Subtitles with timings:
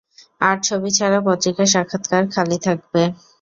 [0.41, 3.03] আর, ছবি ছাড়া পত্রিকার সাক্ষাৎকার খালি লাগবে।